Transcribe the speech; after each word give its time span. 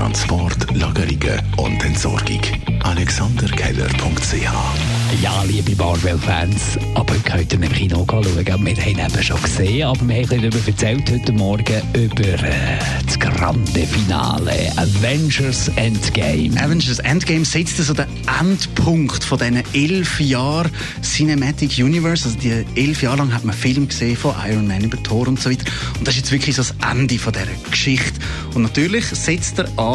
Transport, 0.00 0.74
Lagerungen 0.74 1.42
und 1.58 1.84
Entsorgung. 1.84 2.40
AlexanderKeller.ch 2.84 5.22
Ja, 5.22 5.42
liebe 5.42 5.76
Barwell-Fans, 5.76 6.78
aber 6.94 7.12
heute 7.12 7.22
könnt 7.22 7.52
ihr 7.52 7.62
im 7.62 7.72
Kino 7.72 8.06
schauen. 8.08 8.46
Wir 8.46 8.54
haben 8.54 8.66
eben 8.66 9.22
schon 9.22 9.42
gesehen, 9.42 9.86
aber 9.86 10.08
wir 10.08 10.22
haben 10.22 10.40
darüber 10.40 10.58
erzählt 10.66 11.10
heute 11.10 11.32
Morgen 11.32 11.82
über 11.92 12.42
äh, 12.42 12.78
das 13.04 13.20
grande 13.20 13.86
Finale 13.86 14.72
Avengers 14.76 15.68
Endgame. 15.76 16.58
Avengers 16.58 17.00
Endgame 17.00 17.44
setzt 17.44 17.76
so 17.76 17.92
den 17.92 18.06
Endpunkt 18.40 19.22
von 19.22 19.38
diesen 19.38 19.62
elf 19.74 20.18
Jahren 20.18 20.70
Cinematic 21.02 21.76
Universe. 21.76 22.24
Also 22.24 22.38
die 22.38 22.64
elf 22.74 23.02
Jahre 23.02 23.18
lang 23.18 23.34
hat 23.34 23.44
man 23.44 23.54
Film 23.54 23.86
gesehen 23.86 24.16
von 24.16 24.34
Iron 24.48 24.66
Man 24.66 24.82
über 24.82 25.00
Thor 25.02 25.28
und 25.28 25.38
so 25.38 25.50
weiter. 25.50 25.70
Und 25.98 26.08
das 26.08 26.14
ist 26.14 26.22
jetzt 26.22 26.32
wirklich 26.32 26.56
so 26.56 26.62
das 26.62 26.74
Ende 26.90 27.18
von 27.18 27.34
dieser 27.34 27.70
Geschichte. 27.70 28.18
Und 28.54 28.62
natürlich 28.62 29.04
setzt 29.04 29.58
er 29.58 29.66
an 29.78 29.89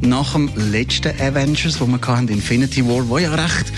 nach 0.00 0.32
dem 0.32 0.50
letzten 0.70 1.18
Avengers, 1.20 1.80
wo 1.80 1.86
wir 1.86 2.00
hatten, 2.00 2.28
Infinity 2.28 2.86
War, 2.86 3.08
wo 3.08 3.18
ja 3.18 3.34
recht 3.34 3.72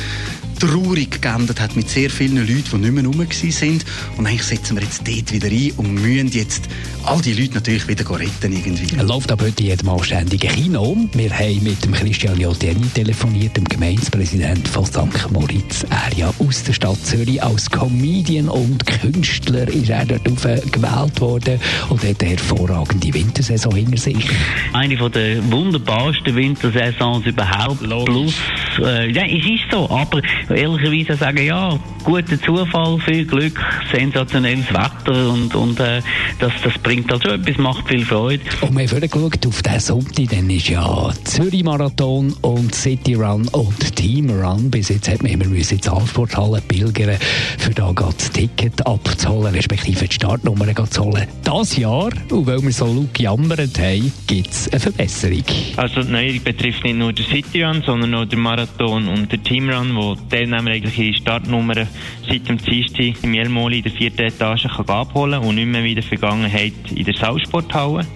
traurig 0.59 1.21
geendet 1.21 1.61
hat 1.61 1.77
mit 1.77 1.91
sehr 1.91 2.11
vielen 2.11 2.37
Leuten, 2.37 2.65
die 2.71 2.77
nicht 2.77 2.93
mehr 2.93 3.05
rum 3.05 3.19
waren. 3.19 3.83
Und 4.17 4.27
eigentlich 4.27 4.43
setzen 4.43 4.77
wir 4.77 4.83
jetzt 4.83 5.07
dort 5.07 5.33
wieder 5.33 5.49
ein 5.49 5.73
und 5.77 5.95
müssen 5.95 6.29
jetzt 6.29 6.63
all 7.07 7.21
die 7.21 7.35
Leute 7.35 7.55
natürlich 7.55 7.87
wieder 7.87 8.09
retten 8.11 8.53
irgendwie. 8.53 8.97
Er 8.97 9.05
läuft 9.05 9.31
aber 9.31 9.45
heute 9.47 9.63
jedem 9.63 9.89
anständigen 9.89 10.49
Kino. 10.51 10.97
Wir 11.13 11.31
haben 11.31 11.63
mit 11.63 11.85
dem 11.85 11.93
Christian 11.93 12.39
Jodeni 12.41 12.87
telefoniert, 12.95 13.57
dem 13.57 13.65
Gemeindepräsident 13.65 14.67
von 14.69 14.85
St. 14.87 15.31
Moritz. 15.31 15.85
Er 15.91 16.17
ja 16.17 16.33
aus 16.39 16.65
der 16.65 16.73
Stadt 16.73 16.99
Zürich 17.05 17.43
als 17.43 17.71
Comedian 17.71 18.49
und 18.49 18.87
Künstler 18.87 19.69
ist 19.69 19.91
er 19.91 20.07
dort 20.07 20.25
gewählt 20.25 21.21
worden 21.21 21.61
und 21.91 22.03
hat 22.03 22.23
eine 22.23 22.31
hervorragende 22.31 23.13
Wintersaison 23.13 23.75
hinter 23.75 23.99
sich. 23.99 24.27
Eine 24.73 24.97
von 24.97 25.13
der 25.13 25.43
wunderbarsten 25.51 26.35
Wintersaisons 26.35 27.27
überhaupt. 27.27 27.81
Plus, 27.81 28.35
äh, 28.81 29.11
ja, 29.11 29.25
es 29.25 29.45
ist 29.45 29.71
so, 29.71 29.89
aber 29.91 30.23
ehrlicherweise 30.49 31.19
sagen, 31.19 31.45
ja, 31.45 31.79
guter 32.05 32.41
Zufall, 32.41 32.99
viel 33.01 33.25
Glück, 33.25 33.61
sensationelles 33.93 34.69
Wetter 34.73 35.31
und, 35.31 35.55
und 35.55 35.81
äh, 35.81 36.01
das, 36.39 36.53
das 36.63 36.79
bringt 36.79 36.94
halt 37.03 37.23
schon 37.23 37.41
etwas, 37.41 37.59
macht 37.59 37.89
viel 37.89 38.05
Freude. 38.05 38.43
Und 38.61 38.77
wir 38.77 38.87
haben 38.87 39.01
geschaut 39.01 39.47
auf 39.47 39.63
den 39.63 39.81
Sonntag, 39.81 40.29
dann 40.31 40.51
ist 40.51 40.69
ja 40.69 41.13
Zürich 41.25 41.65
Marathon 41.65 42.33
und 42.43 42.75
City 42.75 43.15
Run 43.15 43.49
und 43.49 43.97
Team 43.97 44.31
Run. 44.31 44.71
Bis 44.71 44.89
jetzt 44.89 45.09
hat 45.09 45.23
man 45.23 45.33
immer 45.33 45.47
müssen 45.47 45.75
in 45.75 45.81
die 45.81 45.89
Hallensporthalle 45.89 46.63
pilgern, 46.67 47.19
für 47.59 47.71
da 47.71 47.93
das 47.93 48.31
Ticket 48.31 48.87
abzuholen, 48.87 49.55
respektive 49.55 50.07
die 50.07 50.15
Startnummer 50.15 50.67
zu 50.91 51.05
holen. 51.05 51.27
Das 51.45 51.77
Jahr, 51.77 52.11
und 52.31 52.47
weil 52.47 52.63
wir 52.63 52.73
so 52.73 52.87
laut 52.87 53.19
jammert 53.19 53.79
haben, 53.79 54.13
gibt 54.27 54.51
es 54.51 54.69
eine 54.71 54.81
Verbesserung. 54.81 55.45
Also 55.77 56.03
die 56.03 56.13
Neuerung 56.13 56.43
betrifft 56.43 56.85
nicht 56.85 56.97
nur 56.97 57.13
den 57.13 57.25
City 57.27 57.63
Run, 57.63 57.83
sondern 57.85 58.15
auch 58.15 58.25
den 58.25 58.41
Marathon 58.41 59.09
und 59.09 59.31
den 59.33 59.43
Team 59.43 59.71
Run, 59.71 59.95
wo 59.95 60.15
die 60.15 60.29
Teilnehmer 60.29 60.71
eigentlich 60.71 60.99
ihre 60.99 61.17
Startnummern 61.17 61.89
seit 62.29 62.49
dem 62.49 62.59
Dienstag 62.59 63.23
im 63.23 63.35
Jelmoli 63.35 63.79
in 63.79 63.83
der 63.85 63.93
vierten 63.93 64.23
Etage 64.23 64.67
kann 64.69 64.89
abholen 64.89 65.41
und 65.41 65.57
nicht 65.57 65.67
mehr 65.67 65.83
wie 65.83 65.91
in 65.91 65.95
der 65.97 66.05
Vergangenheit 66.05 66.73
in 66.91 67.05
der 67.05 67.15
Saussporthalle. 67.15 68.07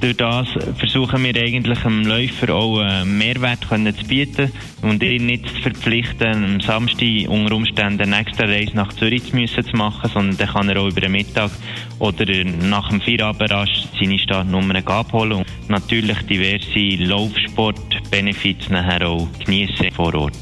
Durch 0.00 0.16
das 0.16 0.48
versuchen 0.78 1.24
wir 1.24 1.36
eigentlich 1.36 1.78
dem 1.80 2.06
Läufer 2.06 2.54
auch 2.54 2.78
einen 2.78 3.18
Mehrwert 3.18 3.68
können 3.68 3.94
zu 3.94 4.06
bieten 4.06 4.50
und 4.80 5.02
ihn 5.02 5.26
nicht 5.26 5.46
zu 5.46 5.56
verpflichten, 5.56 6.44
am 6.44 6.60
Samstag 6.60 7.28
unter 7.28 7.54
Umständen 7.54 8.00
eine 8.14 8.20
extra 8.20 8.46
Reise 8.46 8.74
nach 8.76 8.94
Zürich 8.94 9.28
zu 9.28 9.36
müssen 9.36 9.62
zu 9.62 9.76
machen, 9.76 10.10
sondern 10.10 10.38
dann 10.38 10.48
kann 10.48 10.68
er 10.70 10.80
auch 10.80 10.88
über 10.88 11.02
den 11.02 11.12
Mittag 11.12 11.50
oder 11.98 12.24
nach 12.44 12.88
dem 12.88 13.02
Feierabend 13.02 13.50
rasch 13.50 13.84
seine 14.00 14.18
Startnummern 14.18 14.82
abholen 14.86 15.32
und 15.32 15.46
natürlich 15.68 16.18
diverse 16.22 17.04
Laufsport-Benefits 17.04 18.70
nachher 18.70 19.06
auch 19.06 19.28
genießen 19.44 19.90
vor 19.90 20.14
Ort. 20.14 20.32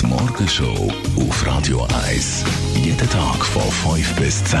Die 0.00 0.06
Morgenshow 0.06 0.92
auf 1.16 1.46
Radio 1.46 1.84
1. 2.06 2.44
Jeden 2.76 3.10
Tag 3.10 3.44
von 3.44 3.96
5 3.96 4.14
bis 4.14 4.44
10. 4.44 4.60